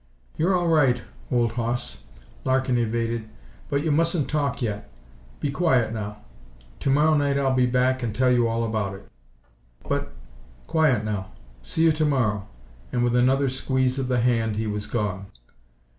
"You're 0.35 0.57
all 0.57 0.67
right, 0.67 0.99
old 1.31 1.51
hoss," 1.51 2.05
Larkin 2.43 2.79
evaded, 2.79 3.29
"but 3.69 3.83
you 3.83 3.91
mustn't 3.91 4.27
talk 4.27 4.59
yet. 4.59 4.89
Be 5.39 5.51
quiet 5.51 5.93
now. 5.93 6.23
To 6.79 6.89
morrow 6.89 7.13
night 7.13 7.37
I'll 7.37 7.53
be 7.53 7.67
back 7.67 8.01
and 8.01 8.11
tell 8.15 8.31
you 8.31 8.47
all 8.47 8.63
about 8.63 8.95
it." 8.95 9.07
"But" 9.87 10.11
"Quiet 10.65 11.03
now! 11.05 11.33
See 11.61 11.83
you 11.83 11.91
to 11.91 12.05
morrow," 12.05 12.47
and 12.91 13.03
with 13.03 13.15
another 13.15 13.47
squeeze 13.47 13.99
of 13.99 14.07
the 14.07 14.21
hand 14.21 14.55
he 14.55 14.65
was 14.65 14.87
gone. 14.87 15.27